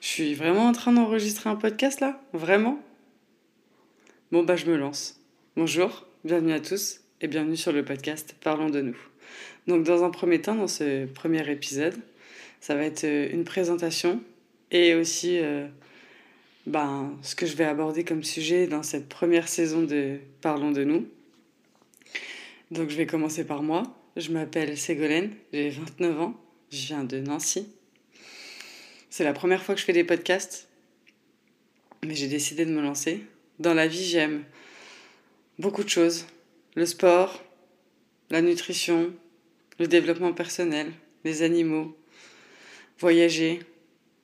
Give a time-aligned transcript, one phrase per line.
[0.00, 2.18] Je suis vraiment en train d'enregistrer un podcast là?
[2.32, 2.82] Vraiment?
[4.32, 5.20] Bon bah je me lance.
[5.56, 8.96] Bonjour, bienvenue à tous et bienvenue sur le podcast Parlons de nous.
[9.66, 11.94] Donc dans un premier temps, dans ce premier épisode,
[12.62, 14.22] ça va être euh, une présentation
[14.70, 15.66] et aussi euh,
[16.66, 20.82] ben, ce que je vais aborder comme sujet dans cette première saison de Parlons de
[20.82, 21.06] nous.
[22.70, 23.82] Donc je vais commencer par moi.
[24.16, 26.40] Je m'appelle Ségolène, j'ai 29 ans,
[26.70, 27.68] je viens de Nancy.
[29.10, 30.68] C'est la première fois que je fais des podcasts,
[32.06, 33.24] mais j'ai décidé de me lancer.
[33.58, 34.44] Dans la vie, j'aime
[35.58, 36.26] beaucoup de choses.
[36.76, 37.42] Le sport,
[38.30, 39.12] la nutrition,
[39.80, 40.92] le développement personnel,
[41.24, 41.98] les animaux,
[43.00, 43.58] voyager,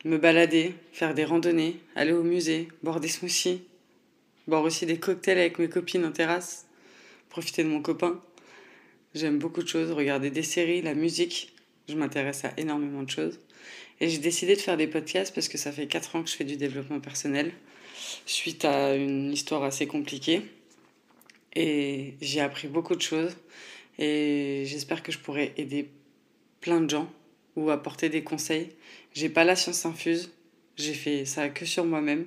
[0.05, 3.63] me balader, faire des randonnées, aller au musée, boire des smoothies,
[4.47, 6.69] boire aussi des cocktails avec mes copines en terrasse,
[7.29, 8.23] profiter de mon copain.
[9.17, 11.56] J'aime beaucoup de choses, regarder des séries, la musique.
[11.89, 13.39] Je m'intéresse à énormément de choses.
[14.01, 16.37] Et j'ai décidé de faire des podcasts parce que ça fait 4 ans que je
[16.37, 17.53] fais du développement personnel,
[18.27, 20.43] suite à une histoire assez compliquée.
[21.55, 23.37] Et j'ai appris beaucoup de choses.
[23.99, 25.89] Et j'espère que je pourrai aider
[26.61, 27.11] plein de gens
[27.57, 28.69] ou apporter des conseils.
[29.15, 30.31] J'ai pas la science infuse.
[30.77, 32.27] J'ai fait ça que sur moi-même.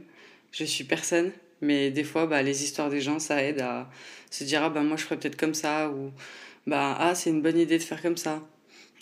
[0.52, 1.32] Je suis personne.
[1.62, 3.90] Mais des fois, bah, les histoires des gens, ça aide à
[4.32, 5.90] se dire Ah, bah, moi, je ferais peut-être comme ça.
[5.92, 6.12] Ou
[6.66, 8.42] bah, Ah, c'est une bonne idée de faire comme ça.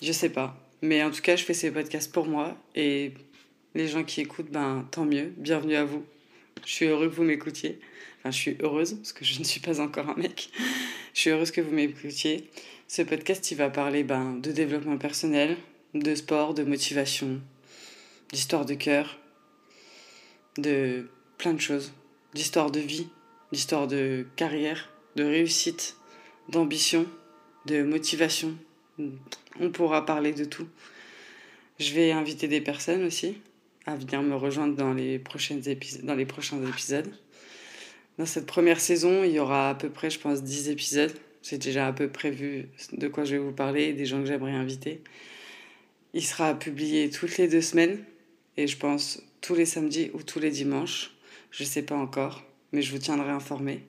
[0.01, 0.55] Je sais pas.
[0.83, 3.13] Mais en tout cas, je fais ces podcasts pour moi et
[3.73, 5.33] les gens qui écoutent, ben tant mieux.
[5.37, 6.05] Bienvenue à vous.
[6.65, 7.79] Je suis heureux que vous m'écoutiez.
[8.19, 10.51] Enfin, je suis heureuse parce que je ne suis pas encore un mec.
[11.15, 12.47] Je suis heureuse que vous m'écoutiez.
[12.87, 15.57] Ce podcast, il va parler ben, de développement personnel,
[15.95, 17.41] de sport, de motivation,
[18.31, 19.17] d'histoire de cœur,
[20.59, 21.91] de plein de choses,
[22.35, 23.07] d'histoire de vie,
[23.51, 25.97] d'histoire de carrière, de réussite,
[26.49, 27.07] d'ambition,
[27.65, 28.55] de motivation,
[29.59, 30.67] on pourra parler de tout.
[31.79, 33.37] Je vais inviter des personnes aussi
[33.85, 35.61] à venir me rejoindre dans les, prochaines
[36.03, 37.09] dans les prochains épisodes.
[38.17, 41.13] Dans cette première saison, il y aura à peu près, je pense, 10 épisodes.
[41.41, 44.25] J'ai déjà un peu prévu de quoi je vais vous parler et des gens que
[44.25, 45.01] j'aimerais inviter.
[46.13, 48.03] Il sera publié toutes les deux semaines
[48.57, 51.11] et je pense tous les samedis ou tous les dimanches.
[51.51, 53.83] Je ne sais pas encore, mais je vous tiendrai informé.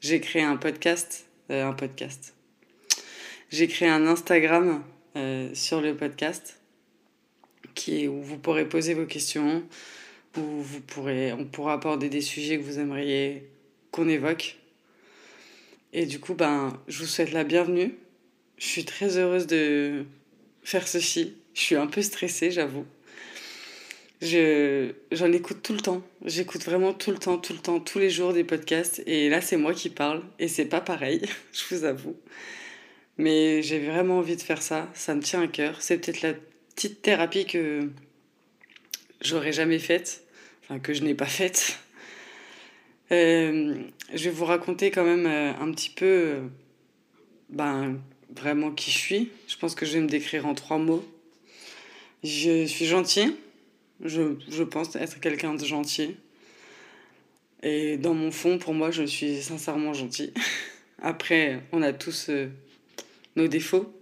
[0.00, 2.34] J'ai créé un podcast, euh, un podcast,
[3.54, 4.82] j'ai créé un Instagram
[5.14, 6.58] euh, sur le podcast
[7.76, 9.62] qui où vous pourrez poser vos questions,
[10.36, 13.44] où vous pourrez, on pourra aborder des sujets que vous aimeriez
[13.92, 14.56] qu'on évoque.
[15.92, 17.94] Et du coup, ben, je vous souhaite la bienvenue.
[18.58, 20.04] Je suis très heureuse de
[20.64, 21.36] faire ceci.
[21.54, 22.86] Je suis un peu stressée, j'avoue.
[24.20, 26.02] Je, j'en écoute tout le temps.
[26.24, 29.00] J'écoute vraiment tout le temps, tout le temps, tous les jours des podcasts.
[29.06, 30.24] Et là, c'est moi qui parle.
[30.40, 31.22] Et c'est pas pareil,
[31.52, 32.16] je vous avoue.
[33.16, 35.80] Mais j'ai vraiment envie de faire ça, ça me tient à cœur.
[35.80, 36.34] C'est peut-être la
[36.74, 37.90] petite thérapie que
[39.20, 40.24] j'aurais jamais faite,
[40.62, 41.78] enfin que je n'ai pas faite.
[43.12, 43.76] Euh,
[44.12, 46.40] je vais vous raconter quand même euh, un petit peu euh,
[47.50, 48.00] ben,
[48.34, 49.30] vraiment qui je suis.
[49.46, 51.04] Je pense que je vais me décrire en trois mots.
[52.22, 53.36] Je suis gentil,
[54.02, 56.16] je, je pense être quelqu'un de gentil.
[57.62, 60.32] Et dans mon fond, pour moi, je suis sincèrement gentil.
[61.02, 62.30] Après, on a tous
[63.36, 63.92] nos défauts,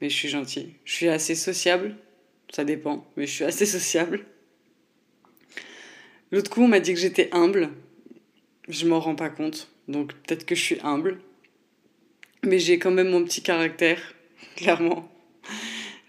[0.00, 0.74] mais je suis gentille.
[0.84, 1.96] Je suis assez sociable,
[2.50, 4.24] ça dépend, mais je suis assez sociable.
[6.30, 7.70] L'autre coup, on m'a dit que j'étais humble.
[8.68, 11.20] Je m'en rends pas compte, donc peut-être que je suis humble.
[12.44, 14.14] Mais j'ai quand même mon petit caractère,
[14.56, 15.10] clairement.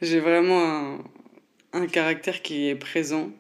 [0.02, 1.04] J'ai vraiment un,
[1.74, 3.32] un caractère qui est présent.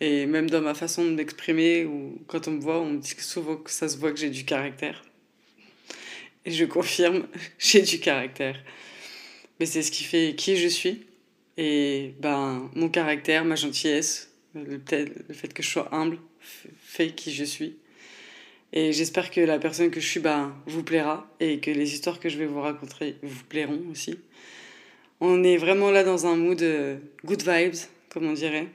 [0.00, 3.14] Et même dans ma façon de m'exprimer, ou quand on me voit, on me dit
[3.18, 5.04] souvent que ça se voit que j'ai du caractère.
[6.44, 7.26] Et je confirme,
[7.58, 8.58] j'ai du caractère.
[9.60, 11.06] Mais c'est ce qui fait qui je suis.
[11.56, 14.80] Et ben, mon caractère, ma gentillesse, le,
[15.32, 17.76] fait que je sois humble, fait qui je suis.
[18.72, 22.18] Et j'espère que la personne que je suis ben, vous plaira et que les histoires
[22.18, 24.18] que je vais vous raconter vous plairont aussi.
[25.20, 27.76] On est vraiment là dans un mood euh, good vibes,
[28.08, 28.68] comme on dirait.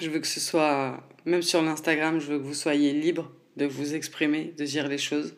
[0.00, 3.66] Je veux que ce soit, même sur l'Instagram, je veux que vous soyez libre de
[3.66, 5.34] vous exprimer, de dire les choses.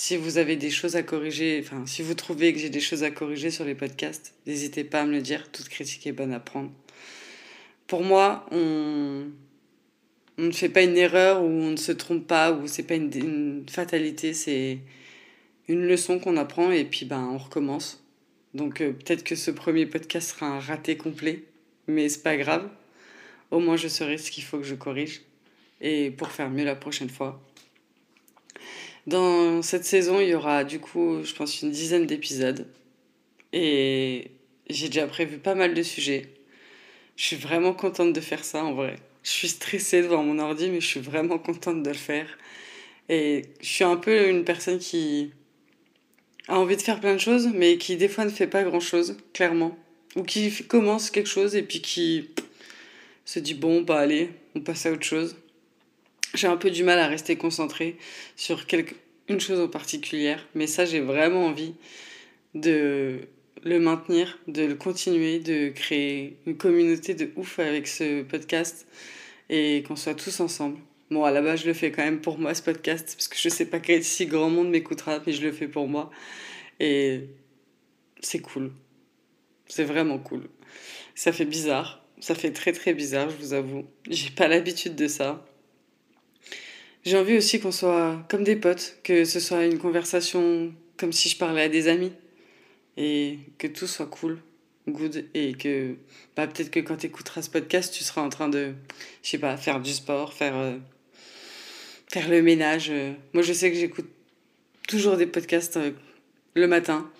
[0.00, 3.02] Si vous avez des choses à corriger, enfin, si vous trouvez que j'ai des choses
[3.02, 5.50] à corriger sur les podcasts, n'hésitez pas à me le dire.
[5.50, 6.70] Toute critique est bonne à prendre.
[7.88, 9.24] Pour moi, on,
[10.38, 13.10] ne fait pas une erreur ou on ne se trompe pas ou c'est pas une,
[13.12, 14.78] une fatalité, c'est
[15.66, 18.00] une leçon qu'on apprend et puis ben on recommence.
[18.54, 21.42] Donc euh, peut-être que ce premier podcast sera un raté complet,
[21.88, 22.70] mais c'est pas grave.
[23.50, 25.22] Au moins je saurai ce qu'il faut que je corrige
[25.80, 27.42] et pour faire mieux la prochaine fois.
[29.08, 32.66] Dans cette saison, il y aura du coup, je pense, une dizaine d'épisodes.
[33.54, 34.32] Et
[34.68, 36.26] j'ai déjà prévu pas mal de sujets.
[37.16, 38.96] Je suis vraiment contente de faire ça en vrai.
[39.22, 42.26] Je suis stressée devant mon ordi, mais je suis vraiment contente de le faire.
[43.08, 45.30] Et je suis un peu une personne qui
[46.46, 49.16] a envie de faire plein de choses, mais qui des fois ne fait pas grand-chose,
[49.32, 49.74] clairement.
[50.16, 52.28] Ou qui commence quelque chose et puis qui
[53.24, 55.34] se dit bon, bah allez, on passe à autre chose.
[56.34, 57.96] J'ai un peu du mal à rester concentrée
[58.36, 58.94] sur quelque,
[59.28, 61.74] une chose en particulier, mais ça j'ai vraiment envie
[62.54, 63.20] de
[63.64, 68.86] le maintenir, de le continuer, de créer une communauté de ouf avec ce podcast
[69.48, 70.78] et qu'on soit tous ensemble.
[71.10, 73.36] Bon, à la base, je le fais quand même pour moi, ce podcast, parce que
[73.38, 76.10] je sais pas si grand monde m'écoutera, mais je le fais pour moi.
[76.80, 77.22] Et
[78.20, 78.72] c'est cool.
[79.66, 80.48] C'est vraiment cool.
[81.14, 82.04] Ça fait bizarre.
[82.20, 83.86] Ça fait très très bizarre, je vous avoue.
[84.10, 85.46] J'ai pas l'habitude de ça.
[87.08, 91.30] J'ai envie aussi qu'on soit comme des potes, que ce soit une conversation comme si
[91.30, 92.12] je parlais à des amis.
[92.98, 94.38] Et que tout soit cool,
[94.86, 95.24] good.
[95.32, 95.94] Et que
[96.36, 98.74] bah, peut-être que quand tu écouteras ce podcast, tu seras en train de,
[99.22, 100.76] je sais pas, faire du sport, faire, euh,
[102.12, 102.92] faire le ménage.
[103.32, 104.10] Moi, je sais que j'écoute
[104.86, 105.92] toujours des podcasts euh,
[106.52, 107.10] le matin,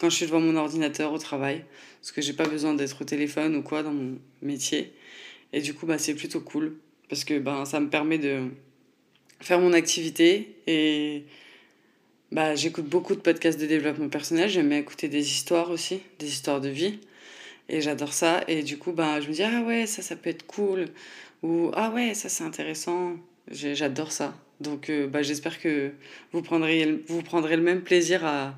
[0.00, 1.64] quand je suis devant mon ordinateur au travail,
[2.00, 4.92] parce que j'ai pas besoin d'être au téléphone ou quoi dans mon métier.
[5.52, 6.78] Et du coup, bah, c'est plutôt cool,
[7.08, 8.50] parce que bah, ça me permet de
[9.40, 11.24] faire mon activité et
[12.32, 14.48] bah, j'écoute beaucoup de podcasts de développement personnel.
[14.48, 16.98] J'aime écouter des histoires aussi, des histoires de vie.
[17.68, 18.42] Et j'adore ça.
[18.48, 20.86] Et du coup, bah, je me dis, ah ouais, ça, ça peut être cool.
[21.42, 23.16] Ou, ah ouais, ça, c'est intéressant.
[23.50, 24.34] J'adore ça.
[24.60, 25.92] Donc, euh, bah, j'espère que
[26.32, 28.54] vous prendrez, vous prendrez le même plaisir à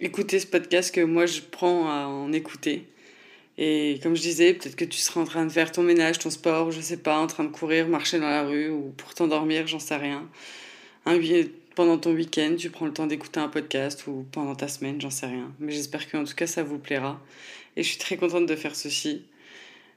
[0.00, 2.86] écouter ce podcast que moi, je prends à en écouter.
[3.60, 6.30] Et comme je disais, peut-être que tu seras en train de faire ton ménage, ton
[6.30, 9.66] sport, je sais pas, en train de courir, marcher dans la rue ou pour t'endormir,
[9.66, 10.28] j'en sais rien.
[11.04, 11.18] Un,
[11.74, 15.10] pendant ton week-end, tu prends le temps d'écouter un podcast ou pendant ta semaine, j'en
[15.10, 15.52] sais rien.
[15.58, 17.20] Mais j'espère qu'en tout cas, ça vous plaira.
[17.76, 19.24] Et je suis très contente de faire ceci.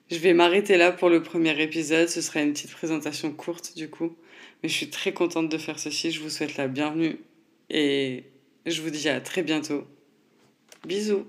[0.10, 2.10] Je vais m'arrêter là pour le premier épisode.
[2.10, 4.16] Ce sera une petite présentation courte du coup.
[4.64, 6.12] Mais je suis très contente de faire ceci.
[6.12, 7.20] Je vous souhaite la bienvenue
[7.70, 8.24] et
[8.66, 9.86] je vous dis à très bientôt.
[10.86, 11.26] Bisous